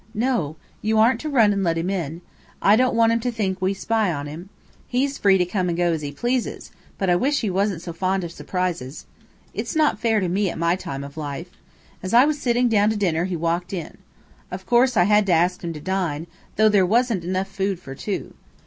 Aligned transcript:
"No! 0.15 0.55
You 0.81 0.97
aren't 0.97 1.19
to 1.21 1.29
run 1.29 1.53
and 1.53 1.63
let 1.63 1.77
him 1.77 1.91
in. 1.91 2.21
I 2.59 2.75
don't 2.75 2.95
want 2.95 3.11
him 3.11 3.19
to 3.19 3.31
think 3.31 3.61
we 3.61 3.71
spy 3.75 4.11
on 4.11 4.25
him. 4.25 4.49
He's 4.87 5.19
free 5.19 5.37
to 5.37 5.45
come 5.45 5.69
and 5.69 5.77
go 5.77 5.93
as 5.93 6.01
he 6.01 6.11
pleases, 6.11 6.71
but 6.97 7.07
I 7.07 7.15
wish 7.15 7.41
he 7.41 7.51
wasn't 7.51 7.83
so 7.83 7.93
fond 7.93 8.23
of 8.23 8.31
surprises. 8.31 9.05
It's 9.53 9.75
not 9.75 9.99
fair 9.99 10.19
to 10.19 10.27
me, 10.27 10.49
at 10.49 10.57
my 10.57 10.75
time 10.75 11.03
of 11.03 11.17
life. 11.17 11.51
As 12.01 12.15
I 12.15 12.25
was 12.25 12.39
sitting 12.39 12.67
down 12.67 12.89
to 12.89 12.95
dinner 12.97 13.25
he 13.25 13.35
walked 13.35 13.73
in. 13.73 13.99
Of 14.49 14.65
course 14.65 14.97
I 14.97 15.03
had 15.03 15.27
to 15.27 15.33
ask 15.33 15.63
him 15.63 15.71
to 15.73 15.79
dine, 15.79 16.25
though 16.55 16.67
there 16.67 16.83
wasn't 16.83 17.23
enough 17.23 17.47
food 17.49 17.79
for 17.79 17.93
two. 17.93 18.33